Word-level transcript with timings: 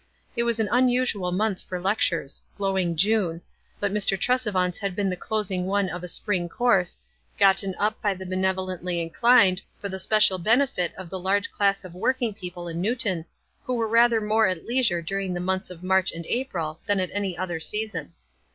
This 0.35 0.43
was 0.45 0.59
an 0.59 0.67
un 0.69 0.89
usual 0.89 1.31
month 1.31 1.61
for 1.61 1.79
lectures— 1.79 2.41
glowing 2.57 2.95
June— 2.95 3.39
but 3.79 3.91
Mr. 3.93 4.17
Tresevant's 4.19 4.79
had 4.79 4.95
been 4.95 5.11
the 5.11 5.15
closing 5.15 5.67
one 5.67 5.89
of 5.89 6.03
a 6.03 6.07
spring 6.07 6.49
course, 6.49 6.97
gotten 7.37 7.75
up 7.77 8.01
by 8.01 8.15
the 8.15 8.25
benevolently 8.25 8.99
inclined 8.99 9.61
for 9.79 9.89
the 9.89 9.99
special 9.99 10.39
benefit 10.39 10.91
of 10.95 11.11
the 11.11 11.19
large 11.19 11.51
class 11.51 11.85
N 11.85 11.93
WISE 11.93 11.93
AND 11.93 11.99
OTHERWISE. 11.99 11.99
07 11.99 11.99
of 11.99 12.01
working 12.01 12.33
people 12.33 12.67
in 12.67 12.81
Newton, 12.81 13.25
who 13.63 13.75
were 13.75 13.87
rather 13.87 14.19
more 14.19 14.47
at 14.47 14.65
leisure 14.65 15.03
daring 15.03 15.35
the 15.35 15.39
months 15.39 15.69
of 15.69 15.83
March 15.83 16.11
and 16.11 16.25
April, 16.25 16.79
than 16.87 16.99
at 16.99 17.11
any 17.13 17.37
other 17.37 17.59
season. 17.59 18.13